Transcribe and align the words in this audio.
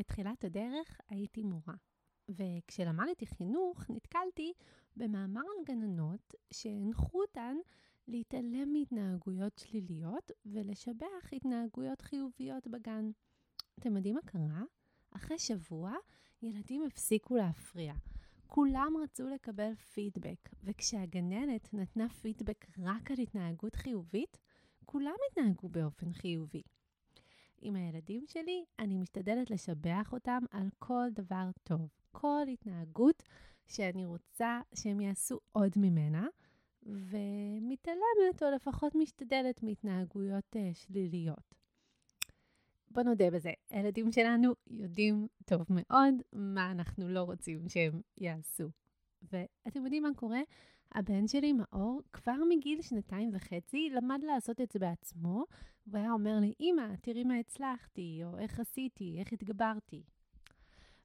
בתחילת 0.00 0.44
הדרך 0.44 1.00
הייתי 1.08 1.42
מורה, 1.42 1.74
וכשלמדתי 2.28 3.26
חינוך 3.26 3.90
נתקלתי 3.90 4.52
במאמר 4.96 5.40
על 5.40 5.64
גננות 5.64 6.34
שהנחו 6.52 7.22
אותן 7.22 7.56
להתעלם 8.08 8.72
מהתנהגויות 8.72 9.58
שליליות 9.58 10.30
ולשבח 10.46 11.32
התנהגויות 11.32 12.00
חיוביות 12.00 12.66
בגן. 12.66 13.10
אתם 13.78 13.96
יודעים 13.96 14.14
מה 14.14 14.20
קרה? 14.24 14.62
אחרי 15.10 15.38
שבוע 15.38 15.92
ילדים 16.42 16.82
הפסיקו 16.82 17.36
להפריע. 17.36 17.94
כולם 18.46 18.92
רצו 19.02 19.28
לקבל 19.28 19.74
פידבק, 19.74 20.48
וכשהגננת 20.64 21.74
נתנה 21.74 22.08
פידבק 22.08 22.66
רק 22.78 23.10
על 23.10 23.16
התנהגות 23.20 23.74
חיובית, 23.74 24.38
כולם 24.84 25.14
התנהגו 25.30 25.68
באופן 25.68 26.12
חיובי. 26.12 26.62
עם 27.60 27.76
הילדים 27.76 28.24
שלי, 28.26 28.64
אני 28.78 28.96
משתדלת 28.96 29.50
לשבח 29.50 30.12
אותם 30.12 30.42
על 30.50 30.68
כל 30.78 31.06
דבר 31.12 31.50
טוב. 31.62 31.88
כל 32.12 32.42
התנהגות 32.52 33.22
שאני 33.66 34.06
רוצה 34.06 34.60
שהם 34.74 35.00
יעשו 35.00 35.38
עוד 35.52 35.72
ממנה, 35.76 36.26
ומתעלמת, 36.82 38.42
או 38.42 38.50
לפחות 38.54 38.94
משתדלת 38.94 39.62
מהתנהגויות 39.62 40.56
uh, 40.56 40.74
שליליות. 40.74 41.54
בוא 42.90 43.02
נודה 43.02 43.30
בזה, 43.30 43.52
הילדים 43.70 44.12
שלנו 44.12 44.52
יודעים 44.66 45.28
טוב 45.44 45.66
מאוד 45.70 46.14
מה 46.32 46.70
אנחנו 46.70 47.08
לא 47.08 47.22
רוצים 47.22 47.68
שהם 47.68 48.00
יעשו. 48.18 48.68
ואתם 49.22 49.84
יודעים 49.84 50.02
מה 50.02 50.10
קורה? 50.16 50.40
הבן 50.94 51.26
שלי, 51.26 51.52
מאור, 51.52 52.00
כבר 52.12 52.36
מגיל 52.48 52.82
שנתיים 52.82 53.30
וחצי 53.32 53.90
למד 53.90 54.20
לעשות 54.22 54.60
את 54.60 54.70
זה 54.70 54.78
בעצמו, 54.78 55.44
והיה 55.86 56.12
אומר 56.12 56.38
לי, 56.40 56.54
אמא, 56.60 56.96
תראי 57.02 57.24
מה 57.24 57.38
הצלחתי, 57.38 58.20
או 58.24 58.38
איך 58.38 58.60
עשיתי, 58.60 59.16
איך 59.18 59.32
התגברתי. 59.32 60.02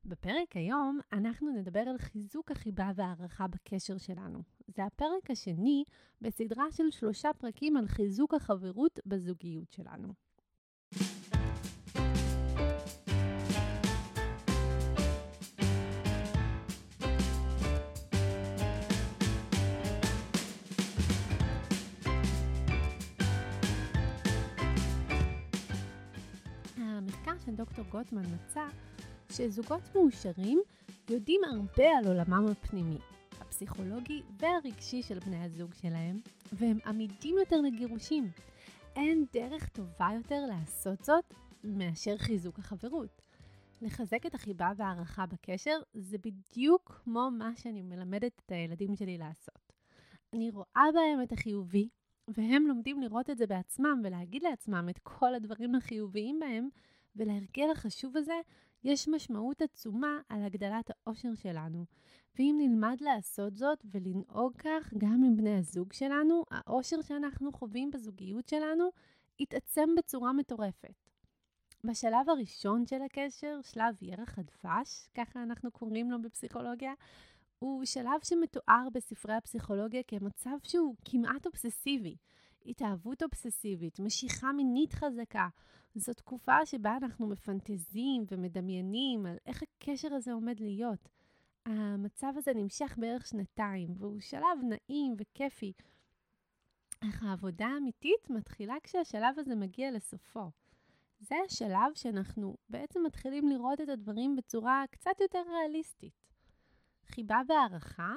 בפרק 0.06 0.56
היום 0.56 1.00
אנחנו 1.14 1.52
נדבר 1.52 1.80
על 1.80 1.98
חיזוק 1.98 2.52
החיבה 2.52 2.92
והערכה 2.96 3.48
בקשר 3.48 3.98
שלנו. 3.98 4.40
זה 4.68 4.86
הפרק 4.86 5.32
השני 5.32 5.84
בסדרה 6.22 6.72
של 6.72 6.92
שלושה 6.92 7.30
פרקים 7.38 7.78
על 7.78 7.88
חיזוק 7.88 8.34
החברות 8.34 9.00
בזוגיות 9.06 9.72
שלנו. 9.72 10.25
של 27.46 27.56
דוקטור 27.56 27.86
גוטמן 27.86 28.24
מצא 28.36 28.68
שזוגות 29.32 29.82
מאושרים 29.96 30.62
יודעים 31.10 31.42
הרבה 31.44 31.98
על 31.98 32.08
עולמם 32.08 32.46
הפנימי, 32.52 32.98
הפסיכולוגי 33.40 34.22
והרגשי 34.40 35.02
של 35.02 35.20
בני 35.20 35.44
הזוג 35.44 35.74
שלהם, 35.74 36.20
והם 36.54 36.78
עמידים 36.86 37.38
יותר 37.38 37.62
לגירושים. 37.62 38.32
אין 38.96 39.26
דרך 39.34 39.70
טובה 39.70 40.10
יותר 40.16 40.46
לעשות 40.46 41.04
זאת 41.04 41.34
מאשר 41.64 42.18
חיזוק 42.18 42.60
החברות. 42.60 43.22
לחזק 43.82 44.26
את 44.26 44.36
החיבה 44.36 44.72
והערכה 44.78 45.26
בקשר 45.26 45.80
זה 45.94 46.18
בדיוק 46.18 47.02
כמו 47.04 47.30
מה 47.32 47.52
שאני 47.56 47.82
מלמדת 47.82 48.42
את 48.46 48.52
הילדים 48.52 48.96
שלי 48.96 49.18
לעשות. 49.18 49.74
אני 50.34 50.50
רואה 50.50 50.86
בהם 50.94 51.22
את 51.24 51.32
החיובי, 51.32 51.90
והם 52.28 52.68
לומדים 52.68 53.02
לראות 53.02 53.30
את 53.30 53.38
זה 53.38 53.48
בעצמם 53.48 54.02
ולהגיד 54.04 54.44
לעצמם 54.44 54.88
את 54.90 55.00
כל 55.04 55.36
הדברים 55.36 55.76
החיוביים 55.76 56.40
בהם, 56.40 56.70
ולהרגל 57.16 57.72
החשוב 57.72 58.18
הזה 58.18 58.40
יש 58.84 59.08
משמעות 59.08 59.62
עצומה 59.62 60.20
על 60.30 60.44
הגדלת 60.44 60.90
האושר 60.90 61.36
שלנו. 61.36 61.86
ואם 62.36 62.56
נלמד 62.60 62.98
לעשות 63.02 63.58
זאת 63.58 63.86
ולנהוג 63.92 64.54
כך 64.58 64.94
גם 64.98 65.24
עם 65.26 65.38
בני 65.38 65.58
הזוג 65.58 65.94
שלנו, 65.94 66.44
האושר 66.52 67.02
שאנחנו 67.02 67.52
חווים 67.52 67.92
בזוגיות 67.92 68.50
שלנו 68.50 68.90
יתעצם 69.40 69.90
בצורה 69.98 70.34
מטורפת. 70.34 71.10
בשלב 71.84 72.30
הראשון 72.30 72.86
של 72.88 73.02
הקשר, 73.02 73.60
שלב 73.62 73.96
ירח 74.02 74.40
הדבש, 74.40 75.08
ככה 75.16 75.44
אנחנו 75.44 75.72
קוראים 75.72 76.12
לו 76.12 76.22
בפסיכולוגיה, 76.22 76.94
הוא 77.60 77.86
שלב 77.86 78.20
שמתואר 78.24 78.88
בספרי 78.94 79.34
הפסיכולוגיה 79.34 80.04
כמצב 80.08 80.58
שהוא 80.64 80.96
כמעט 81.06 81.46
אובססיבי. 81.46 82.16
התאהבות 82.66 83.24
אובססיבית, 83.24 84.00
משיכה 84.00 84.52
מינית 84.52 84.94
חזקה. 84.94 85.48
זו 85.96 86.14
תקופה 86.14 86.66
שבה 86.66 86.98
אנחנו 86.98 87.28
מפנטזים 87.28 88.26
ומדמיינים 88.32 89.26
על 89.26 89.38
איך 89.46 89.64
הקשר 89.64 90.14
הזה 90.14 90.34
עומד 90.34 90.60
להיות. 90.60 91.10
המצב 91.66 92.34
הזה 92.36 92.54
נמשך 92.56 92.96
בערך 92.98 93.28
שנתיים, 93.28 93.90
והוא 93.98 94.20
שלב 94.20 94.60
נעים 94.64 95.16
וכיפי. 95.18 95.74
אך 97.00 97.24
העבודה 97.24 97.66
האמיתית 97.66 98.30
מתחילה 98.30 98.76
כשהשלב 98.84 99.40
הזה 99.40 99.56
מגיע 99.56 99.92
לסופו. 99.92 100.52
זה 101.20 101.36
השלב 101.46 101.94
שאנחנו 101.94 102.58
בעצם 102.70 103.04
מתחילים 103.06 103.48
לראות 103.48 103.82
את 103.82 103.90
הדברים 103.90 104.36
בצורה 104.36 104.84
קצת 104.92 105.22
יותר 105.22 105.44
ריאליסטית. 105.50 106.14
חיבה 107.06 107.42
והערכה 107.48 108.14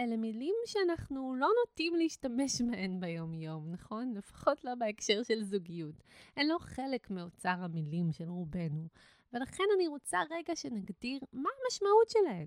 אלה 0.00 0.16
מילים 0.16 0.54
שאנחנו 0.66 1.34
לא 1.34 1.48
נוטים 1.60 1.94
להשתמש 1.94 2.62
בהן 2.62 3.00
ביום-יום, 3.00 3.70
נכון? 3.70 4.14
לפחות 4.14 4.64
לא 4.64 4.74
בהקשר 4.74 5.22
של 5.22 5.42
זוגיות. 5.42 5.94
הן 6.36 6.46
לא 6.46 6.56
חלק 6.60 7.10
מאוצר 7.10 7.54
המילים 7.58 8.12
של 8.12 8.28
רובנו, 8.28 8.88
ולכן 9.32 9.64
אני 9.76 9.88
רוצה 9.88 10.18
רגע 10.30 10.56
שנגדיר 10.56 11.20
מה 11.32 11.50
המשמעות 11.64 12.08
שלהן. 12.08 12.46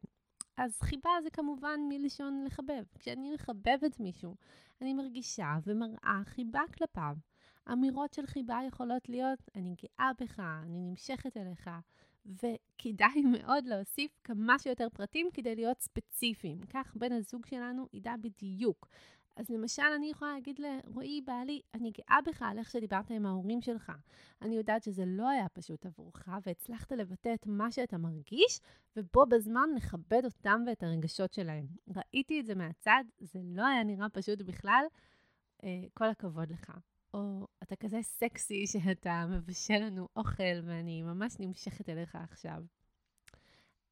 אז 0.57 0.79
חיבה 0.81 1.09
זה 1.23 1.29
כמובן 1.29 1.79
מלשון 1.89 2.43
לחבב. 2.45 2.83
כשאני 2.99 3.33
מחבבת 3.33 3.99
מישהו, 3.99 4.35
אני 4.81 4.93
מרגישה 4.93 5.57
ומראה 5.63 6.21
חיבה 6.25 6.61
כלפיו. 6.77 7.15
אמירות 7.71 8.13
של 8.13 8.25
חיבה 8.25 8.59
יכולות 8.67 9.09
להיות, 9.09 9.39
אני 9.55 9.75
גאה 9.83 10.11
בך, 10.19 10.39
אני 10.39 10.81
נמשכת 10.81 11.37
אליך, 11.37 11.69
וכדאי 12.25 13.21
מאוד 13.39 13.65
להוסיף 13.65 14.11
כמה 14.23 14.59
שיותר 14.59 14.87
פרטים 14.93 15.29
כדי 15.33 15.55
להיות 15.55 15.79
ספציפיים. 15.79 16.61
כך 16.69 16.95
בן 16.95 17.11
הזוג 17.11 17.45
שלנו 17.45 17.87
ידע 17.93 18.13
בדיוק. 18.21 18.87
אז 19.35 19.49
למשל, 19.49 19.83
אני 19.95 20.09
יכולה 20.09 20.33
להגיד 20.33 20.59
לרועי, 20.59 21.21
בעלי, 21.21 21.61
אני 21.73 21.91
גאה 21.91 22.17
בך 22.25 22.41
על 22.41 22.59
איך 22.59 22.71
שדיברת 22.71 23.11
עם 23.11 23.25
ההורים 23.25 23.61
שלך. 23.61 23.91
אני 24.41 24.55
יודעת 24.55 24.83
שזה 24.83 25.03
לא 25.07 25.29
היה 25.29 25.49
פשוט 25.49 25.85
עבורך, 25.85 26.27
והצלחת 26.45 26.91
לבטא 26.91 27.33
את 27.33 27.47
מה 27.47 27.71
שאתה 27.71 27.97
מרגיש, 27.97 28.59
ובו 28.95 29.25
בזמן 29.25 29.69
לכבד 29.75 30.25
אותם 30.25 30.63
ואת 30.67 30.83
הרגשות 30.83 31.33
שלהם. 31.33 31.67
ראיתי 31.95 32.39
את 32.39 32.45
זה 32.45 32.55
מהצד, 32.55 33.03
זה 33.19 33.39
לא 33.43 33.65
היה 33.65 33.83
נראה 33.83 34.09
פשוט 34.09 34.41
בכלל. 34.41 34.85
אה, 35.63 35.83
כל 35.93 36.05
הכבוד 36.09 36.51
לך. 36.51 36.71
או 37.13 37.47
אתה 37.63 37.75
כזה 37.75 38.01
סקסי 38.01 38.67
שאתה 38.73 39.25
מבשל 39.29 39.77
לנו 39.79 40.07
אוכל 40.15 40.59
ואני 40.63 41.03
ממש 41.03 41.35
נמשכת 41.39 41.89
אליך 41.89 42.15
עכשיו. 42.15 42.63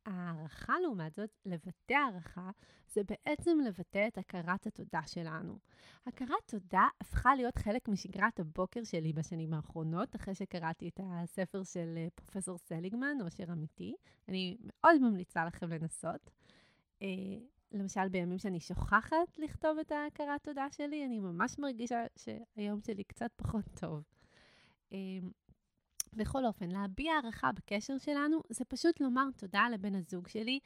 הערכה, 0.06 0.74
לעומת 0.80 1.16
זאת, 1.16 1.30
לבטא 1.46 1.94
הערכה, 1.94 2.52
זה 2.88 3.02
בעצם 3.04 3.58
לבטא 3.68 4.08
את 4.08 4.18
הכרת 4.18 4.68
התודה 4.68 5.02
שלנו. 5.08 5.60
הכרת 6.06 6.32
תודה 6.46 6.88
הפכה 7.02 7.36
להיות 7.36 7.58
חלק 7.58 7.88
משגרת 7.88 8.40
הבוקר 8.40 8.84
שלי 8.84 9.14
בשנים 9.14 9.54
האחרונות, 9.54 10.16
אחרי 10.16 10.36
שקראתי 10.36 10.88
את 10.88 11.00
הספר 11.04 11.64
של 11.64 11.94
אה, 11.98 12.08
פרופסור 12.16 12.58
סליגמן, 12.58 13.18
עושר 13.24 13.54
אמיתי. 13.54 13.96
אני 14.28 14.58
מאוד 14.64 15.02
ממליצה 15.02 15.46
לכם 15.46 15.70
לנסות. 15.70 16.30
למשל, 17.72 18.10
בימים 18.10 18.38
שאני 18.38 18.60
שוכחת 18.60 19.38
לכתוב 19.38 19.78
את 19.80 19.92
ההכרת 19.92 20.44
תודה 20.44 20.68
שלי, 20.72 21.06
אני 21.06 21.20
ממש 21.20 21.60
מרגישה 21.60 22.04
שהיום 22.16 22.82
שלי 22.82 23.04
קצת 23.04 23.32
פחות 23.36 23.66
טוב. 23.80 24.04
אמ, 24.92 25.32
בכל 26.14 26.46
אופן, 26.46 26.70
להביע 26.70 27.14
הערכה 27.14 27.52
בקשר 27.52 27.98
שלנו 27.98 28.42
זה 28.50 28.66
פשוט 28.66 29.02
לומר 29.02 29.26
תודה 29.38 29.68
לבן 29.74 29.96
הזוג 29.96 30.28
שלי, 30.28 30.60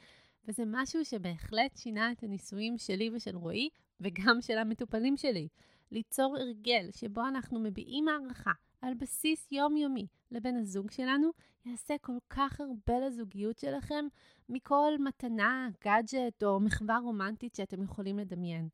וזה 0.48 0.62
משהו 0.66 1.04
שבהחלט 1.04 1.76
שינה 1.76 2.12
את 2.12 2.22
הנישואים 2.22 2.78
שלי 2.78 3.10
ושל 3.10 3.36
רועי, 3.36 3.68
וגם 4.00 4.40
של 4.40 4.58
המטופלים 4.58 5.16
שלי. 5.16 5.48
ליצור 5.90 6.36
הרגל 6.36 6.88
שבו 6.92 7.20
אנחנו 7.28 7.60
מביעים 7.60 8.08
הערכה 8.08 8.52
על 8.80 8.94
בסיס 8.94 9.52
יומיומי 9.52 10.06
לבן 10.30 10.56
הזוג 10.56 10.90
שלנו, 10.90 11.30
יעשה 11.66 11.94
כל 12.00 12.18
כך 12.30 12.60
הרבה 12.60 13.06
לזוגיות 13.06 13.58
שלכם 13.58 14.04
מכל 14.48 14.92
מתנה, 14.98 15.68
גאדג'ט 15.84 16.42
או 16.42 16.60
מחווה 16.60 16.98
רומנטית 16.98 17.54
שאתם 17.54 17.82
יכולים 17.82 18.18
לדמיין. 18.18 18.68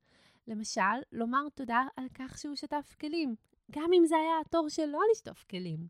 למשל, 0.49 0.81
לומר 1.12 1.49
תודה 1.55 1.83
על 1.97 2.06
כך 2.15 2.39
שהוא 2.39 2.56
שטף 2.56 2.94
כלים, 3.00 3.35
גם 3.71 3.91
אם 3.99 4.06
זה 4.06 4.17
היה 4.17 4.41
התור 4.41 4.69
שלו 4.69 4.99
לשטוף 5.12 5.44
כלים. 5.50 5.87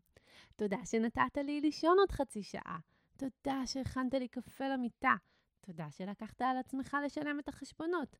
תודה 0.55 0.85
שנתת 0.85 1.37
לי 1.37 1.61
לישון 1.61 1.97
עוד 1.99 2.11
חצי 2.11 2.43
שעה. 2.43 2.79
תודה 3.17 3.61
שהכנת 3.65 4.13
לי 4.13 4.27
קפה 4.27 4.67
למיטה. 4.67 5.15
תודה 5.61 5.91
שלקחת 5.91 6.41
על 6.41 6.57
עצמך 6.57 6.97
לשלם 7.05 7.39
את 7.39 7.47
החשבונות. 7.47 8.15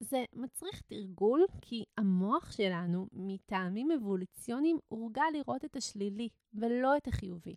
זה 0.00 0.24
מצריך 0.32 0.80
תרגול, 0.80 1.46
כי 1.60 1.84
המוח 1.98 2.52
שלנו, 2.52 3.06
מטעמים 3.12 3.90
אבולוציוניים, 3.90 4.78
הורגל 4.88 5.22
לראות 5.32 5.64
את 5.64 5.76
השלילי 5.76 6.28
ולא 6.54 6.96
את 6.96 7.08
החיובי. 7.08 7.56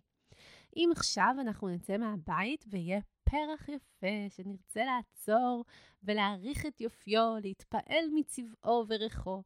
אם 0.76 0.90
עכשיו 0.92 1.34
אנחנו 1.40 1.68
נצא 1.68 1.96
מהבית 1.96 2.64
ויהיה 2.68 3.00
פרח 3.24 3.68
יפה 3.68 4.26
שנרצה 4.28 4.84
לעצור 4.84 5.64
ולהעריך 6.02 6.66
את 6.66 6.80
יופיו, 6.80 7.34
להתפעל 7.42 8.04
מצבעו 8.14 8.84
וריחו, 8.88 9.42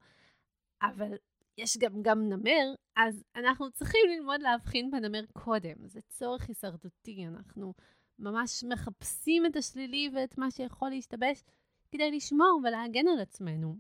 אבל 0.83 1.15
יש 1.59 1.77
גם, 1.79 2.03
גם 2.03 2.29
נמר, 2.29 2.75
אז 2.97 3.25
אנחנו 3.37 3.71
צריכים 3.71 4.01
ללמוד 4.09 4.43
להבחין 4.43 4.91
בנמר 4.91 5.25
קודם. 5.33 5.89
זה 5.89 6.01
צורך 6.09 6.49
הישרדותי, 6.49 7.27
אנחנו 7.27 7.75
ממש 8.19 8.65
מחפשים 8.65 9.47
את 9.47 9.57
השלילי 9.57 10.11
ואת 10.15 10.39
מה 10.39 10.51
שיכול 10.51 10.91
להשתבש 10.91 11.43
כדי 11.91 12.11
לשמור 12.11 12.61
ולהגן 12.65 13.09
על 13.09 13.21
עצמנו. 13.21 13.77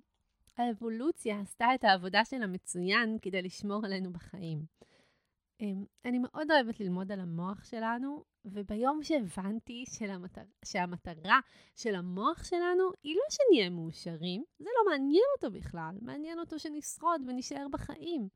האבולוציה 0.56 1.40
עשתה 1.40 1.66
את 1.74 1.84
העבודה 1.84 2.24
שלה 2.24 2.46
מצוין 2.46 3.16
כדי 3.22 3.42
לשמור 3.42 3.86
עלינו 3.86 4.12
בחיים. 4.12 4.64
אמ, 5.60 5.84
אני 6.04 6.18
מאוד 6.18 6.50
אוהבת 6.50 6.80
ללמוד 6.80 7.12
על 7.12 7.20
המוח 7.20 7.64
שלנו, 7.64 8.24
וביום 8.44 9.02
שהבנתי 9.02 9.84
שלמטר... 9.88 10.42
שהמטרה 10.64 11.40
של 11.76 11.94
המוח 11.94 12.44
שלנו 12.44 12.84
היא 13.02 13.16
לא 13.16 13.22
שנהיה 13.30 13.70
מאושרים, 13.70 14.44
זה 14.58 14.68
לא 14.78 14.90
מעניין 14.90 15.24
אותו 15.36 15.50
בכלל, 15.58 15.98
מעניין 16.02 16.38
אותו 16.38 16.58
שנשרוד 16.58 17.22
ונשאר 17.26 17.66
בחיים. 17.70 18.28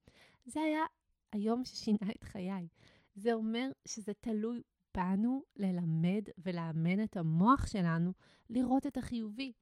זה 0.44 0.60
היה 0.60 0.84
היום 1.32 1.64
ששינה 1.64 2.10
את 2.16 2.24
חיי. 2.24 2.68
זה 3.14 3.32
אומר 3.32 3.70
שזה 3.88 4.12
תלוי 4.20 4.62
בנו 4.96 5.42
ללמד 5.56 6.22
ולאמן 6.38 7.04
את 7.04 7.16
המוח 7.16 7.66
שלנו 7.66 8.12
לראות 8.50 8.86
את 8.86 8.96
החיובי. 8.96 9.52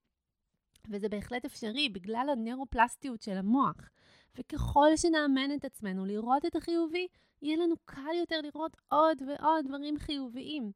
וזה 0.90 1.08
בהחלט 1.08 1.44
אפשרי 1.44 1.88
בגלל 1.88 2.26
הנeuropלסטיות 2.32 3.22
של 3.22 3.36
המוח. 3.36 3.90
וככל 4.38 4.96
שנאמן 4.96 5.54
את 5.54 5.64
עצמנו 5.64 6.04
לראות 6.04 6.44
את 6.44 6.56
החיובי, 6.56 7.08
יהיה 7.42 7.56
לנו 7.56 7.74
קל 7.84 8.14
יותר 8.20 8.40
לראות 8.40 8.76
עוד 8.88 9.22
ועוד 9.26 9.66
דברים 9.66 9.98
חיוביים. 9.98 10.72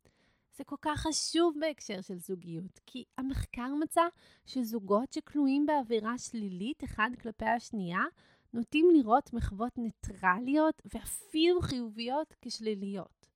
זה 0.57 0.65
כל 0.65 0.77
כך 0.83 1.01
חשוב 1.01 1.55
בהקשר 1.61 2.01
של 2.01 2.19
זוגיות, 2.19 2.81
כי 2.87 3.05
המחקר 3.19 3.75
מצא 3.81 4.03
שזוגות 4.47 5.13
שכלואים 5.13 5.67
באווירה 5.67 6.19
שלילית 6.19 6.85
אחד 6.85 7.11
כלפי 7.23 7.45
השנייה, 7.45 8.01
נוטים 8.53 8.91
לראות 8.95 9.33
מחוות 9.33 9.79
ניטרליות 9.79 10.83
ואפילו 10.95 11.61
חיוביות 11.61 12.35
כשליליות. 12.43 13.27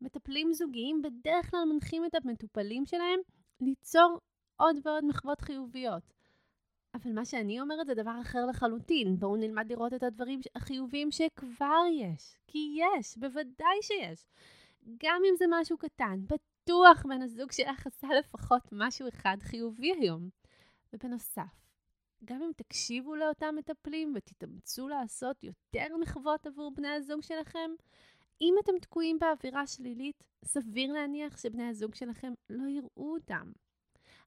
מטפלים 0.00 0.52
זוגיים 0.52 1.02
בדרך 1.02 1.50
כלל 1.50 1.64
מנחים 1.72 2.04
את 2.04 2.14
המטופלים 2.14 2.86
שלהם 2.86 3.20
ליצור 3.60 4.18
עוד 4.56 4.76
ועוד 4.84 5.04
מחוות 5.04 5.40
חיוביות. 5.40 6.15
אבל 6.96 7.12
מה 7.12 7.24
שאני 7.24 7.60
אומרת 7.60 7.86
זה 7.86 7.94
דבר 7.94 8.20
אחר 8.22 8.46
לחלוטין. 8.46 9.16
בואו 9.18 9.36
נלמד 9.36 9.72
לראות 9.72 9.94
את 9.94 10.02
הדברים 10.02 10.40
החיוביים 10.54 11.10
שכבר 11.10 11.82
יש. 11.92 12.36
כי 12.46 12.78
יש, 12.78 13.18
בוודאי 13.18 13.82
שיש. 13.82 14.26
גם 15.02 15.22
אם 15.30 15.36
זה 15.38 15.44
משהו 15.50 15.78
קטן, 15.78 16.20
בטוח 16.26 17.02
בן 17.08 17.22
הזוג 17.22 17.52
שלך 17.52 17.86
עשה 17.86 18.08
לפחות 18.18 18.62
משהו 18.72 19.08
אחד 19.08 19.36
חיובי 19.40 19.92
היום. 19.92 20.28
ובנוסף, 20.92 21.66
גם 22.24 22.42
אם 22.42 22.50
תקשיבו 22.56 23.14
לאותם 23.14 23.54
מטפלים 23.58 24.12
ותתאמצו 24.16 24.88
לעשות 24.88 25.44
יותר 25.44 25.96
מחוות 26.00 26.46
עבור 26.46 26.72
בני 26.74 26.88
הזוג 26.88 27.22
שלכם, 27.22 27.70
אם 28.40 28.54
אתם 28.64 28.78
תקועים 28.80 29.18
באווירה 29.18 29.66
שלילית, 29.66 30.24
סביר 30.44 30.92
להניח 30.92 31.36
שבני 31.38 31.68
הזוג 31.68 31.94
שלכם 31.94 32.32
לא 32.50 32.68
יראו 32.68 33.14
אותם. 33.14 33.52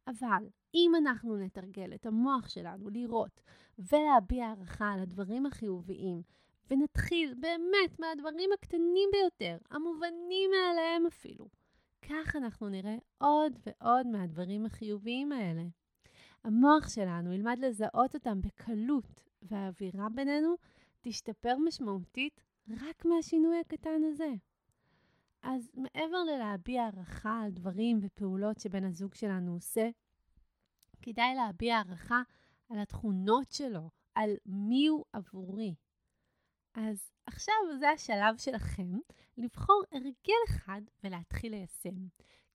אבל 0.09 0.47
אם 0.73 0.91
אנחנו 0.97 1.37
נתרגל 1.37 1.93
את 1.95 2.05
המוח 2.05 2.49
שלנו 2.49 2.89
לראות 2.89 3.41
ולהביע 3.79 4.45
הערכה 4.45 4.91
על 4.93 4.99
הדברים 4.99 5.45
החיוביים, 5.45 6.21
ונתחיל 6.71 7.33
באמת 7.39 7.99
מהדברים 7.99 8.49
הקטנים 8.53 9.09
ביותר, 9.11 9.57
המובנים 9.71 10.51
מאליהם 10.51 11.05
אפילו, 11.05 11.47
כך 12.01 12.35
אנחנו 12.35 12.69
נראה 12.69 12.97
עוד 13.17 13.53
ועוד 13.65 14.07
מהדברים 14.07 14.65
החיוביים 14.65 15.31
האלה. 15.31 15.63
המוח 16.43 16.89
שלנו 16.89 17.33
ילמד 17.33 17.59
לזהות 17.59 18.15
אותם 18.15 18.41
בקלות, 18.41 19.23
והאווירה 19.41 20.09
בינינו 20.09 20.55
תשתפר 21.01 21.57
משמעותית 21.57 22.41
רק 22.69 23.05
מהשינוי 23.05 23.59
הקטן 23.59 24.03
הזה. 24.03 24.33
אז 25.41 25.71
מעבר 25.73 26.23
ללהביע 26.23 26.83
הערכה 26.83 27.41
על 27.45 27.51
דברים 27.51 27.99
ופעולות 28.01 28.59
שבן 28.59 28.83
הזוג 28.83 29.15
שלנו 29.15 29.53
עושה, 29.53 29.89
כדאי 31.01 31.35
להביע 31.35 31.77
הערכה 31.77 32.21
על 32.69 32.79
התכונות 32.79 33.51
שלו, 33.51 33.89
על 34.15 34.35
מי 34.45 34.87
הוא 34.87 35.05
עבורי. 35.13 35.75
אז 36.73 37.11
עכשיו 37.25 37.55
זה 37.79 37.89
השלב 37.89 38.37
שלכם 38.37 38.97
לבחור 39.37 39.83
הרגל 39.91 40.43
אחד 40.49 40.81
ולהתחיל 41.03 41.51
ליישם. 41.51 42.07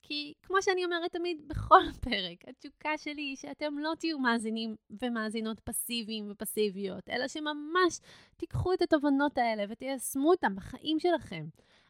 כי 0.02 0.34
כמו 0.42 0.62
שאני 0.62 0.84
אומרת 0.84 1.12
תמיד 1.12 1.48
בכל 1.48 1.82
פרק, 2.00 2.48
התשוקה 2.48 2.98
שלי 2.98 3.22
היא 3.22 3.36
שאתם 3.36 3.78
לא 3.78 3.92
תהיו 3.98 4.19
מאזינים 4.19 4.76
ומאזינות 4.90 5.60
פסיביים 5.60 6.31
ופסיביות, 6.31 7.08
אלא 7.08 7.28
שממש 7.28 8.00
תיקחו 8.36 8.72
את 8.72 8.82
התובנות 8.82 9.38
האלה 9.38 9.64
ותיישמו 9.69 10.31
אותם 10.31 10.54
בחיים 10.56 10.98
שלכם. 10.98 11.46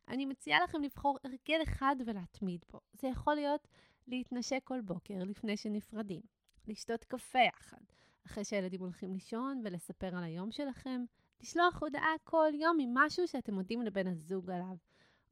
אני 0.08 0.26
מציעה 0.26 0.64
לכם 0.64 0.82
לבחור 0.82 1.18
הרגל 1.24 1.62
אחד 1.62 1.96
ולהתמיד 2.06 2.64
בו. 2.72 2.80
זה 2.92 3.08
יכול 3.08 3.34
להיות 3.34 3.68
להתנשק 4.06 4.60
כל 4.64 4.80
בוקר 4.80 5.24
לפני 5.24 5.56
שנפרדים, 5.56 6.22
לשתות 6.66 7.04
קפה 7.04 7.38
יחד, 7.38 7.80
אחרי 8.26 8.44
שהילדים 8.44 8.80
הולכים 8.80 9.12
לישון 9.12 9.62
ולספר 9.64 10.16
על 10.16 10.24
היום 10.24 10.52
שלכם, 10.52 11.04
לשלוח 11.40 11.82
הודעה 11.82 12.14
כל 12.24 12.50
יום 12.54 12.78
עם 12.80 12.90
משהו 12.94 13.28
שאתם 13.28 13.54
מודים 13.54 13.82
לבן 13.82 14.06
הזוג 14.06 14.50
עליו, 14.50 14.76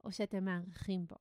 או 0.03 0.11
שאתם 0.11 0.45
מארחים 0.45 1.05
בו. 1.07 1.15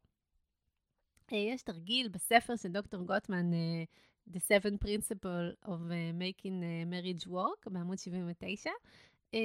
אה, 1.32 1.36
יש 1.36 1.62
תרגיל 1.62 2.08
בספר 2.08 2.56
של 2.56 2.68
דוקטור 2.68 3.04
גוטמן, 3.04 3.50
uh, 3.52 3.86
The 4.30 4.38
Seven 4.38 4.84
Principle 4.84 5.66
of 5.66 5.68
uh, 5.90 6.12
Making 6.18 6.62
Marriage 6.90 7.26
Work, 7.26 7.70
בעמוד 7.70 7.98
79, 7.98 8.70
uh, 8.70 8.72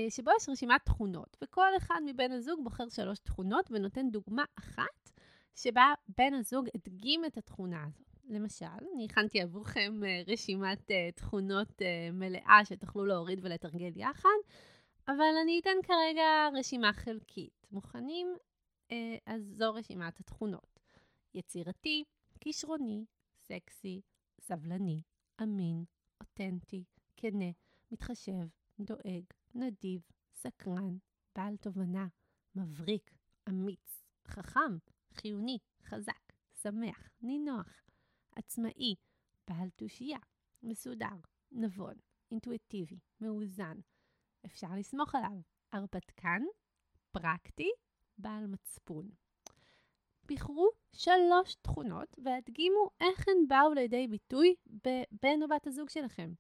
שבו 0.10 0.32
יש 0.38 0.50
רשימת 0.50 0.86
תכונות, 0.86 1.38
וכל 1.44 1.78
אחד 1.78 2.00
מבן 2.06 2.32
הזוג 2.32 2.64
בוחר 2.64 2.90
שלוש 2.90 3.20
תכונות 3.20 3.70
ונותן 3.72 4.10
דוגמה 4.10 4.44
אחת 4.60 5.12
שבה 5.56 5.94
בן 6.18 6.34
הזוג 6.34 6.68
הדגים 6.76 7.26
את 7.26 7.38
התכונה 7.38 7.84
הזאת. 7.84 8.08
למשל, 8.30 8.66
אני 8.96 9.06
הכנתי 9.06 9.42
עבורכם 9.42 9.94
uh, 10.02 10.32
רשימת 10.32 10.92
uh, 10.92 11.16
תכונות 11.16 11.82
מלאה 12.14 12.60
שתוכלו 12.64 13.06
להוריד 13.06 13.40
ולתרגל 13.44 13.92
יחד, 13.96 14.38
אבל 15.08 15.36
אני 15.44 15.60
אתן 15.60 15.78
כרגע 15.84 16.50
רשימה 16.54 16.94
חלקית. 16.94 17.68
מוכנים? 17.72 18.28
אז 19.26 19.42
זו 19.58 19.74
רשימת 19.74 20.20
התכונות. 20.20 20.80
יצירתי, 21.34 22.04
כישרוני, 22.40 23.06
סקסי, 23.40 24.02
סבלני, 24.42 25.02
אמין, 25.44 25.84
אותנטי, 26.22 26.84
כנה, 27.18 27.52
מתחשב, 27.92 28.48
דואג, 28.80 29.24
נדיב, 29.56 30.02
סקרן, 30.34 30.98
בעל 31.36 31.58
תובנה, 31.58 32.08
מבריק, 32.56 33.12
אמיץ, 33.50 34.04
חכם, 34.28 34.78
חיוני, 35.14 35.58
חזק, 35.84 36.34
שמח, 36.62 37.10
נינוח, 37.22 37.84
עצמאי, 38.36 38.96
בעל 39.48 39.70
תושייה, 39.70 40.20
מסודר, 40.64 41.16
נבון, 41.52 41.94
אינטואיטיבי, 42.32 43.00
מאוזן, 43.22 43.78
אפשר 44.46 44.68
לסמוך 44.80 45.16
עליו, 45.16 45.42
הרפתקן, 45.72 46.42
פרקטי, 47.12 47.72
בעל 48.18 48.48
מצפון. 48.48 49.10
בחרו 50.26 50.70
שלוש 50.94 51.56
תכונות 51.62 52.20
והדגימו 52.24 52.90
איך 53.00 53.28
הן 53.28 53.48
באו 53.48 53.74
לידי 53.74 54.08
ביטוי 54.08 54.56
בבן 54.66 55.44
או 55.44 55.48
בת 55.48 55.68
הזוג 55.68 55.90
שלכם. 55.90 56.34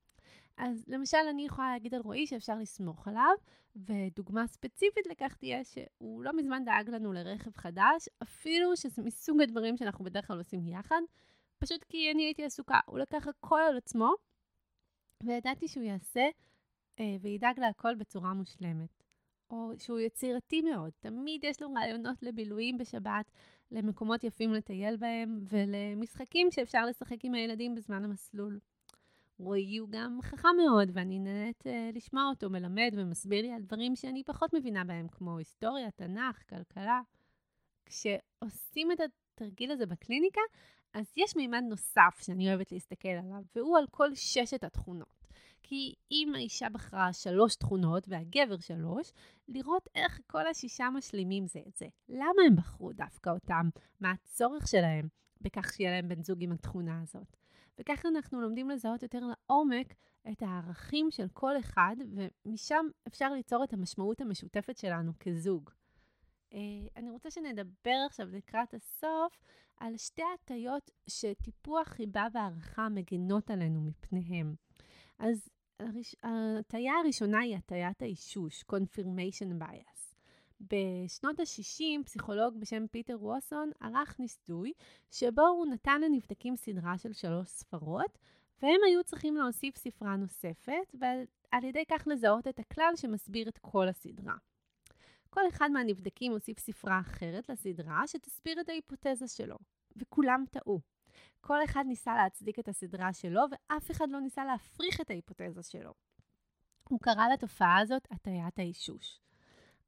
אז 0.57 0.85
למשל, 0.87 1.17
אני 1.29 1.45
יכולה 1.45 1.71
להגיד 1.71 1.93
על 1.93 2.01
רועי 2.01 2.27
שאפשר 2.27 2.55
לסמוך 2.55 3.07
עליו, 3.07 3.35
ודוגמה 3.75 4.47
ספציפית 4.47 5.07
לכך 5.07 5.35
תהיה 5.35 5.63
שהוא 5.63 6.23
לא 6.23 6.33
מזמן 6.33 6.65
דאג 6.65 6.89
לנו 6.89 7.13
לרכב 7.13 7.51
חדש, 7.55 8.09
אפילו 8.23 8.77
שזה 8.77 9.01
מסוג 9.01 9.41
הדברים 9.41 9.77
שאנחנו 9.77 10.05
בדרך 10.05 10.27
כלל 10.27 10.37
עושים 10.37 10.67
יחד, 10.67 11.01
פשוט 11.59 11.83
כי 11.83 12.11
אני 12.11 12.23
הייתי 12.23 12.43
עסוקה. 12.45 12.79
הוא 12.85 12.99
לקח 12.99 13.27
הכל 13.27 13.59
על 13.69 13.77
עצמו, 13.77 14.13
וידעתי 15.23 15.67
שהוא 15.67 15.83
יעשה 15.83 16.27
אה, 16.99 17.15
וידאג 17.21 17.59
להכל 17.59 17.95
בצורה 17.95 18.33
מושלמת. 18.33 19.03
או 19.49 19.71
שהוא 19.79 19.99
יצירתי 19.99 20.61
מאוד, 20.61 20.91
תמיד 20.99 21.43
יש 21.43 21.61
לו 21.61 21.73
רעיונות 21.73 22.23
לבילויים 22.23 22.77
בשבת, 22.77 23.31
למקומות 23.71 24.23
יפים 24.23 24.53
לטייל 24.53 24.97
בהם, 24.97 25.39
ולמשחקים 25.49 26.51
שאפשר 26.51 26.85
לשחק 26.85 27.17
עם 27.23 27.33
הילדים 27.33 27.75
בזמן 27.75 28.05
המסלול. 28.05 28.59
רועי 29.39 29.77
הוא 29.77 29.89
גם 29.91 30.19
חכם 30.21 30.49
מאוד, 30.65 30.89
ואני 30.93 31.19
נהנית 31.19 31.63
uh, 31.67 31.95
לשמוע 31.95 32.23
אותו 32.29 32.49
מלמד 32.49 32.91
ומסביר 32.93 33.41
לי 33.41 33.51
על 33.51 33.61
דברים 33.61 33.95
שאני 33.95 34.23
פחות 34.23 34.53
מבינה 34.53 34.83
בהם, 34.83 35.07
כמו 35.07 35.37
היסטוריה, 35.37 35.91
תנ"ך, 35.91 36.43
כלכלה. 36.49 37.01
כשעושים 37.85 38.91
את 38.91 38.97
התרגיל 38.99 39.71
הזה 39.71 39.85
בקליניקה, 39.85 40.41
אז 40.93 41.13
יש 41.17 41.35
מימד 41.35 41.63
נוסף 41.69 42.19
שאני 42.21 42.49
אוהבת 42.49 42.71
להסתכל 42.71 43.07
עליו, 43.09 43.41
והוא 43.55 43.77
על 43.77 43.85
כל 43.91 44.15
ששת 44.15 44.63
התכונות. 44.63 45.17
כי 45.63 45.93
אם 46.11 46.31
האישה 46.35 46.69
בחרה 46.69 47.13
שלוש 47.13 47.55
תכונות 47.55 48.07
והגבר 48.07 48.59
שלוש, 48.59 49.11
לראות 49.47 49.89
איך 49.95 50.19
כל 50.27 50.47
השישה 50.47 50.89
משלימים 50.89 51.47
זה 51.47 51.59
את 51.67 51.75
זה. 51.77 51.87
למה 52.09 52.41
הם 52.47 52.55
בחרו 52.55 52.93
דווקא 52.93 53.29
אותם? 53.29 53.69
מה 53.99 54.11
הצורך 54.11 54.67
שלהם 54.67 55.07
בכך 55.41 55.73
שיהיה 55.73 55.91
להם 55.91 56.07
בן 56.07 56.23
זוג 56.23 56.43
עם 56.43 56.51
התכונה 56.51 57.01
הזאת? 57.01 57.37
וככה 57.79 58.07
אנחנו 58.07 58.41
לומדים 58.41 58.69
לזהות 58.69 59.03
יותר 59.03 59.19
לעומק 59.19 59.93
את 60.31 60.41
הערכים 60.41 61.11
של 61.11 61.27
כל 61.33 61.59
אחד, 61.59 61.95
ומשם 62.45 62.85
אפשר 63.07 63.29
ליצור 63.33 63.63
את 63.63 63.73
המשמעות 63.73 64.21
המשותפת 64.21 64.77
שלנו 64.77 65.11
כזוג. 65.19 65.69
אה, 66.53 66.59
אני 66.95 67.09
רוצה 67.09 67.31
שנדבר 67.31 67.97
עכשיו 68.05 68.27
לקראת 68.27 68.73
הסוף 68.73 69.39
על 69.77 69.97
שתי 69.97 70.23
הטיות 70.33 70.91
שטיפוח 71.09 71.87
חיבה 71.87 72.27
והערכה 72.33 72.89
מגנות 72.89 73.51
עלינו 73.51 73.81
מפניהם. 73.81 74.55
אז 75.19 75.49
ההטיה 76.23 76.93
הראשונה 77.03 77.39
היא 77.39 77.57
הטיית 77.57 78.01
האישוש, 78.01 78.63
confirmation 78.71 79.63
bias. 79.63 79.96
בשנות 80.61 81.39
ה-60, 81.39 82.03
פסיכולוג 82.05 82.59
בשם 82.59 82.87
פיטר 82.91 83.17
ווסון 83.19 83.71
ערך 83.81 84.19
ניסוי, 84.19 84.73
שבו 85.11 85.41
הוא 85.41 85.65
נתן 85.65 86.01
לנבדקים 86.01 86.55
סדרה 86.55 86.97
של 86.97 87.13
שלוש 87.13 87.47
ספרות, 87.47 88.17
והם 88.61 88.79
היו 88.87 89.03
צריכים 89.03 89.35
להוסיף 89.37 89.77
ספרה 89.77 90.15
נוספת, 90.15 90.95
ועל 90.99 91.63
ידי 91.63 91.83
כך 91.91 92.07
לזהות 92.07 92.47
את 92.47 92.59
הכלל 92.59 92.93
שמסביר 92.95 93.49
את 93.49 93.57
כל 93.57 93.87
הסדרה. 93.87 94.35
כל 95.29 95.47
אחד 95.47 95.69
מהנבדקים 95.71 96.31
הוסיף 96.31 96.59
ספרה 96.59 96.99
אחרת 96.99 97.49
לסדרה 97.49 98.07
שתסביר 98.07 98.61
את 98.61 98.69
ההיפותזה 98.69 99.27
שלו, 99.27 99.57
וכולם 99.95 100.43
טעו. 100.51 100.81
כל 101.41 101.63
אחד 101.63 101.83
ניסה 101.87 102.15
להצדיק 102.15 102.59
את 102.59 102.67
הסדרה 102.67 103.13
שלו, 103.13 103.41
ואף 103.51 103.91
אחד 103.91 104.09
לא 104.09 104.19
ניסה 104.19 104.45
להפריך 104.45 105.01
את 105.01 105.09
ההיפותזה 105.09 105.63
שלו. 105.63 105.93
הוא 106.89 106.99
קרא 106.99 107.27
לתופעה 107.33 107.79
הזאת 107.79 108.07
הטיית 108.11 108.59
האישוש. 108.59 109.19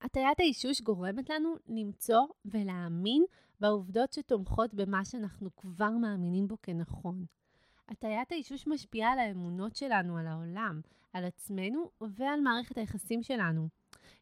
הטיית 0.02 0.40
האישוש 0.40 0.82
גורמת 0.82 1.30
לנו 1.30 1.56
למצוא 1.68 2.22
ולהאמין 2.46 3.26
בעובדות 3.60 4.14
שתומכות 4.14 4.74
במה 4.74 5.06
שאנחנו 5.06 5.50
כבר 5.56 5.90
מאמינים 5.90 6.48
בו 6.48 6.56
כנכון. 6.64 7.26
הטיית 7.90 8.32
האישוש 8.32 8.68
משפיעה 8.68 9.12
על 9.12 9.20
האמונות 9.20 9.76
שלנו, 9.76 10.18
על 10.18 10.28
העולם, 10.28 10.82
על 11.14 11.26
עצמנו 11.26 11.90
ועל 12.02 12.42
מערכת 12.42 12.78
היחסים 12.78 13.24
שלנו. 13.24 13.68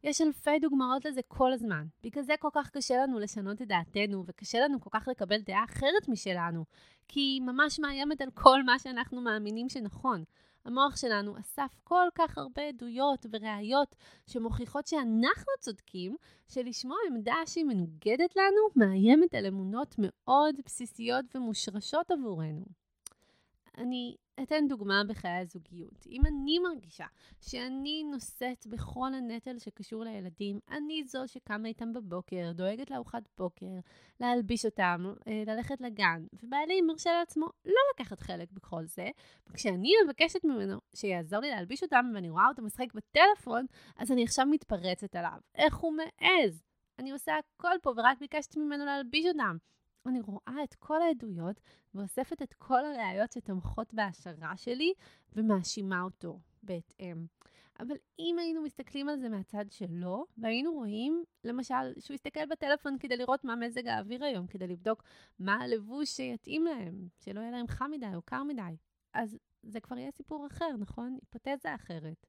יש 0.04 0.22
אלפי 0.22 0.60
דוגמאות 0.60 1.06
לזה 1.06 1.22
כל 1.28 1.54
הזמן. 1.54 1.86
בגלל 2.04 2.24
זה 2.24 2.34
כל 2.40 2.50
כך 2.54 2.70
קשה 2.70 2.96
לנו 3.04 3.20
לשנות 3.20 3.62
את 3.62 3.68
דעתנו, 3.68 4.24
וקשה 4.28 4.60
לנו 4.60 4.82
כל 4.82 4.90
כך 4.94 5.08
לקבל 5.08 5.42
דעה 5.42 5.64
אחרת 5.64 6.10
משלנו, 6.10 6.66
כי 7.08 7.20
היא 7.20 7.42
ממש 7.42 7.80
מאיימת 7.80 8.22
על 8.22 8.30
כל 8.34 8.64
מה 8.64 8.80
שאנחנו 8.80 9.22
מאמינים 9.22 9.70
שנכון. 9.70 10.24
המוח 10.66 10.96
שלנו 10.96 11.40
אסף 11.40 11.80
כל 11.84 12.08
כך 12.16 12.38
הרבה 12.38 12.62
עדויות 12.62 13.26
וראיות 13.32 13.96
שמוכיחות 14.28 14.88
שאנחנו 14.88 15.52
צודקים, 15.60 16.16
שלשמוע 16.48 16.98
עמדה 17.08 17.36
שהיא 17.46 17.66
מנוגדת 17.66 18.36
לנו 18.36 18.62
מאיימת 18.76 19.34
על 19.34 19.46
אמונות 19.46 19.96
מאוד 19.98 20.56
בסיסיות 20.66 21.26
ומושרשות 21.36 22.12
עבורנו. 22.12 22.87
אני 23.78 24.16
אתן 24.44 24.68
דוגמה 24.68 25.02
בחיי 25.08 25.38
הזוגיות. 25.38 26.08
אם 26.08 26.26
אני 26.26 26.60
מרגישה 26.60 27.06
שאני 27.42 28.04
נושאת 28.12 28.68
בכל 28.68 29.14
הנטל 29.14 29.60
שקשור 29.60 30.04
לילדים, 30.04 30.60
אני 30.70 31.04
זו 31.04 31.24
שקמה 31.28 31.68
איתם 31.68 31.94
בבוקר, 31.94 32.52
דואגת 32.56 32.92
לארוחת 32.92 33.24
בוקר, 33.38 33.66
להלביש 34.20 34.66
אותם, 34.66 35.06
אה, 35.28 35.44
ללכת 35.48 35.82
לגן, 35.82 36.26
ובעלי 36.44 36.82
מרשה 36.82 37.10
לעצמו 37.20 37.46
לא 37.66 37.82
לקחת 37.94 38.20
חלק 38.20 38.52
בכל 38.52 38.86
זה, 38.86 39.10
וכשאני 39.48 39.92
מבקשת 40.06 40.44
ממנו 40.44 40.80
שיעזור 40.96 41.40
לי 41.40 41.50
להלביש 41.50 41.84
אותם 41.84 42.12
ואני 42.14 42.30
רואה 42.30 42.48
אותו 42.48 42.62
משחק 42.62 42.88
בטלפון, 42.94 43.66
אז 43.98 44.12
אני 44.12 44.24
עכשיו 44.24 44.46
מתפרצת 44.46 45.16
עליו. 45.16 45.40
איך 45.56 45.76
הוא 45.76 45.94
מעז? 45.94 46.64
אני 47.00 47.12
עושה 47.12 47.34
הכל 47.38 47.78
פה 47.82 47.90
ורק 47.90 48.20
ביקשתי 48.20 48.60
ממנו 48.60 48.86
להלביש 48.86 49.26
אותם. 49.26 49.58
אני 50.10 50.22
רואה 50.22 50.64
את 50.64 50.76
כל 50.76 51.02
העדויות 51.02 51.62
ואוספת 51.96 52.42
את 52.42 52.54
כל 52.54 52.86
הראיות 52.86 53.32
שתומכות 53.32 53.94
בהשערה 53.94 54.58
שלי 54.58 54.94
ומאשימה 55.36 56.02
אותו 56.02 56.40
בהתאם. 56.64 57.26
אבל 57.80 57.96
אם 58.20 58.36
היינו 58.40 58.62
מסתכלים 58.62 59.10
על 59.10 59.20
זה 59.20 59.30
מהצד 59.30 59.66
שלו, 59.70 60.26
והיינו 60.38 60.74
רואים, 60.74 61.24
למשל, 61.44 61.94
שהוא 62.00 62.16
יסתכל 62.16 62.46
בטלפון 62.46 62.98
כדי 63.00 63.18
לראות 63.18 63.44
מה 63.44 63.56
מזג 63.56 63.88
האוויר 63.88 64.24
היום, 64.24 64.48
כדי 64.48 64.68
לבדוק 64.68 65.04
מה 65.40 65.56
הלבוש 65.56 66.10
שיתאים 66.10 66.64
להם, 66.64 67.08
שלא 67.20 67.40
יהיה 67.40 67.52
להם 67.52 67.68
חם 67.68 67.92
מדי 67.92 68.16
או 68.16 68.22
קר 68.22 68.44
מדי, 68.44 68.76
אז 69.14 69.38
זה 69.64 69.80
כבר 69.80 69.98
יהיה 69.98 70.12
סיפור 70.12 70.48
אחר, 70.48 70.70
נכון? 70.80 71.18
היפותזה 71.22 71.76
אחרת. 71.76 72.28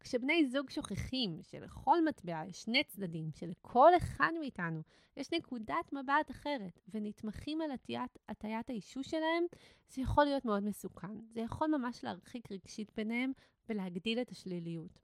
כשבני 0.00 0.46
זוג 0.46 0.70
שוכחים 0.70 1.38
שלכל 1.42 2.04
מטבע 2.04 2.42
יש 2.48 2.62
שני 2.62 2.84
צדדים, 2.84 3.30
שלכל 3.32 3.90
אחד 3.96 4.32
מאיתנו 4.40 4.82
יש 5.16 5.32
נקודת 5.32 5.92
מבט 5.92 6.30
אחרת, 6.30 6.80
ונתמכים 6.88 7.60
על 7.60 7.70
הטיית, 7.70 8.18
הטיית 8.28 8.70
האישוש 8.70 9.10
שלהם, 9.10 9.44
זה 9.88 10.02
יכול 10.02 10.24
להיות 10.24 10.44
מאוד 10.44 10.64
מסוכן. 10.64 11.20
זה 11.34 11.40
יכול 11.40 11.68
ממש 11.68 12.04
להרחיק 12.04 12.52
רגשית 12.52 12.92
ביניהם 12.96 13.32
ולהגדיל 13.68 14.20
את 14.20 14.30
השליליות. 14.30 14.98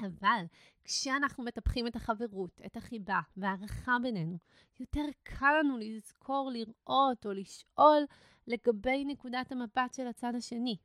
אבל 0.00 0.44
כשאנחנו 0.84 1.44
מטפחים 1.44 1.86
את 1.86 1.96
החברות, 1.96 2.60
את 2.66 2.76
החיבה 2.76 3.20
והערכה 3.36 3.96
בינינו, 4.02 4.38
יותר 4.80 5.04
קל 5.22 5.54
לנו 5.60 5.78
לזכור, 5.78 6.50
לראות 6.52 7.26
או 7.26 7.32
לשאול 7.32 8.02
לגבי 8.46 9.04
נקודת 9.04 9.52
המבט 9.52 9.94
של 9.94 10.06
הצד 10.06 10.32
השני. 10.34 10.76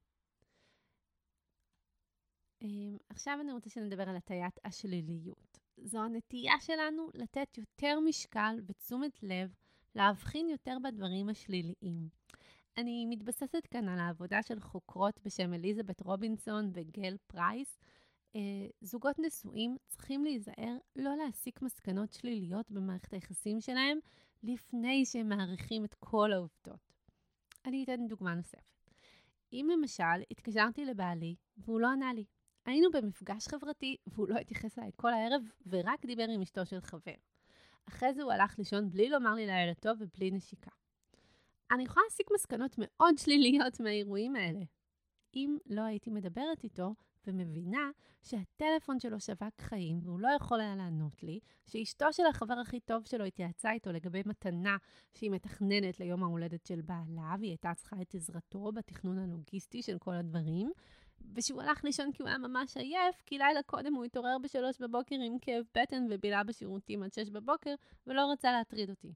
אמ, 2.61 2.97
עכשיו 3.09 3.37
אני 3.41 3.51
רוצה 3.51 3.69
שנדבר 3.69 4.09
על 4.09 4.15
הטיית 4.15 4.59
השליליות. 4.65 5.59
זו 5.77 5.99
הנטייה 5.99 6.53
שלנו 6.59 7.09
לתת 7.13 7.57
יותר 7.57 7.99
משקל 7.99 8.55
ותשומת 8.67 9.23
לב, 9.23 9.53
להבחין 9.95 10.49
יותר 10.49 10.77
בדברים 10.83 11.29
השליליים. 11.29 12.09
אני 12.77 13.05
מתבססת 13.05 13.67
כאן 13.71 13.89
על 13.89 13.99
העבודה 13.99 14.43
של 14.43 14.59
חוקרות 14.59 15.19
בשם 15.25 15.53
אליזבת 15.53 16.01
רובינסון 16.01 16.71
וגל 16.73 17.17
פרייס. 17.27 17.79
אה, 18.35 18.41
זוגות 18.81 19.19
נשואים 19.19 19.77
צריכים 19.87 20.23
להיזהר 20.23 20.77
לא 20.95 21.15
להסיק 21.15 21.61
מסקנות 21.61 22.13
שליליות 22.13 22.71
במערכת 22.71 23.13
היחסים 23.13 23.61
שלהם 23.61 23.99
לפני 24.43 25.05
שהם 25.05 25.29
מעריכים 25.29 25.85
את 25.85 25.93
כל 25.99 26.33
העובדות. 26.33 26.93
אני 27.65 27.83
אתן 27.83 28.07
דוגמה 28.07 28.35
נוספת. 28.35 28.91
אם 29.53 29.69
למשל 29.73 30.21
התקשרתי 30.31 30.85
לבעלי 30.85 31.35
והוא 31.57 31.79
לא 31.79 31.87
ענה 31.87 32.13
לי, 32.13 32.25
היינו 32.67 32.91
במפגש 32.91 33.47
חברתי, 33.47 33.97
והוא 34.07 34.29
לא 34.29 34.39
התייחס 34.39 34.79
אליי 34.79 34.91
כל 34.95 35.13
הערב, 35.13 35.41
ורק 35.67 36.05
דיבר 36.05 36.23
עם 36.29 36.41
אשתו 36.41 36.65
של 36.65 36.81
חבר. 36.81 37.15
אחרי 37.87 38.13
זה 38.13 38.23
הוא 38.23 38.31
הלך 38.31 38.59
לישון 38.59 38.89
בלי 38.89 39.09
לומר 39.09 39.33
לי 39.33 39.45
לילה 39.45 39.73
טוב 39.73 39.97
ובלי 39.99 40.31
נשיקה. 40.31 40.71
אני 41.71 41.83
יכולה 41.83 42.03
להסיק 42.09 42.27
מסקנות 42.35 42.75
מאוד 42.77 43.17
שליליות 43.17 43.79
מהאירועים 43.79 44.35
האלה. 44.35 44.65
אם 45.35 45.57
לא 45.65 45.81
הייתי 45.81 46.09
מדברת 46.09 46.63
איתו 46.63 46.95
ומבינה 47.27 47.89
שהטלפון 48.23 48.99
שלו 48.99 49.19
שווק 49.19 49.61
חיים 49.61 49.99
והוא 50.03 50.19
לא 50.19 50.29
יכול 50.37 50.59
היה 50.59 50.75
לענות 50.75 51.23
לי, 51.23 51.39
שאשתו 51.65 52.13
של 52.13 52.25
החבר 52.25 52.53
הכי 52.53 52.79
טוב 52.79 53.05
שלו 53.05 53.25
התייעצה 53.25 53.71
איתו 53.71 53.91
לגבי 53.91 54.21
מתנה 54.25 54.77
שהיא 55.13 55.31
מתכננת 55.31 55.99
ליום 55.99 56.23
ההולדת 56.23 56.65
של 56.65 56.81
בעלה, 56.81 57.35
והיא 57.39 57.51
הייתה 57.51 57.73
צריכה 57.75 58.01
את 58.01 58.15
עזרתו 58.15 58.71
בתכנון 58.71 59.17
הלוגיסטי 59.17 59.81
של 59.81 59.97
כל 59.97 60.13
הדברים, 60.13 60.71
ושהוא 61.35 61.61
הלך 61.61 61.83
לישון 61.83 62.11
כי 62.11 62.21
הוא 62.21 62.29
היה 62.29 62.37
ממש 62.37 62.77
עייף, 62.77 63.21
כי 63.25 63.37
לילה 63.37 63.63
קודם 63.63 63.93
הוא 63.93 64.05
התעורר 64.05 64.37
בשלוש 64.43 64.81
בבוקר 64.81 65.15
עם 65.15 65.39
כאב 65.39 65.65
בטן 65.77 66.07
ובילה 66.09 66.43
בשירותים 66.43 67.03
עד 67.03 67.13
שש 67.13 67.29
בבוקר, 67.29 67.75
ולא 68.07 68.31
רצה 68.31 68.51
להטריד 68.51 68.89
אותי. 68.89 69.13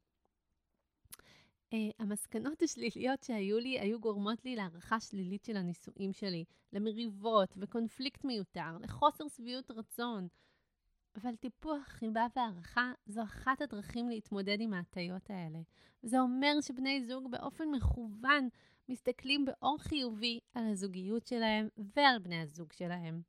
Uh, 1.74 1.76
המסקנות 2.00 2.62
השליליות 2.62 3.24
שהיו 3.24 3.60
לי 3.60 3.80
היו 3.80 4.00
גורמות 4.00 4.46
לי 4.46 4.56
להערכה 4.56 5.00
שלילית 5.00 5.44
של 5.44 5.58
הנישואים 5.58 6.14
שלי, 6.14 6.46
למריבות 6.74 7.54
וקונפליקט 7.58 8.24
מיותר, 8.24 8.78
לחוסר 8.82 9.28
שביעות 9.28 9.72
רצון. 9.72 10.28
אבל 11.16 11.36
טיפוח 11.36 11.88
חיבה 11.88 12.28
והערכה 12.36 12.92
זו 13.06 13.24
אחת 13.24 13.62
הדרכים 13.62 14.10
להתמודד 14.10 14.58
עם 14.60 14.74
ההטיות 14.74 15.30
האלה. 15.30 15.60
זה 16.04 16.20
אומר 16.20 16.62
שבני 16.62 17.06
זוג 17.06 17.32
באופן 17.32 17.64
מכוון 17.72 18.50
מסתכלים 18.92 19.46
באור 19.46 19.78
חיובי 19.80 20.40
על 20.54 20.68
הזוגיות 20.68 21.28
שלהם 21.28 21.68
ועל 21.96 22.20
בני 22.20 22.42
הזוג 22.42 22.72
שלהם. 22.74 23.22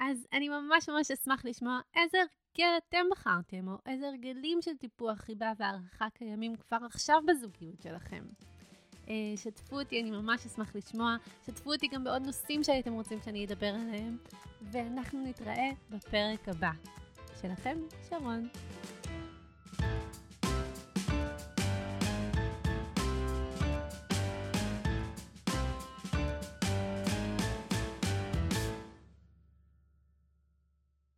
אז 0.00 0.26
אני 0.32 0.48
ממש 0.48 0.88
ממש 0.88 1.10
אשמח 1.10 1.44
לשמוע 1.44 1.80
איזה 1.96 2.18
הרגל 2.18 2.78
אתם 2.88 3.06
בחרתם, 3.10 3.68
או 3.68 3.74
איזה 3.86 4.08
הרגלים 4.08 4.62
של 4.62 4.76
טיפוח 4.76 5.18
חיבה 5.18 5.52
והערכה 5.58 6.10
קיימים 6.14 6.56
כבר 6.56 6.78
עכשיו 6.86 7.22
בזוגיות 7.26 7.82
שלכם. 7.82 8.24
אה, 9.08 9.14
שתפו 9.36 9.80
אותי, 9.80 10.00
אני 10.02 10.10
ממש 10.10 10.46
אשמח 10.46 10.76
לשמוע. 10.76 11.16
שתפו 11.46 11.72
אותי 11.72 11.88
גם 11.88 12.04
בעוד 12.04 12.22
נושאים 12.22 12.64
שהייתם 12.64 12.92
רוצים 12.92 13.18
שאני 13.24 13.46
אדבר 13.46 13.74
עליהם, 13.74 14.16
ואנחנו 14.62 15.24
נתראה 15.24 15.70
בפרק 15.90 16.48
הבא. 16.48 16.70
שלכם, 17.42 17.78
שרון. 18.08 18.48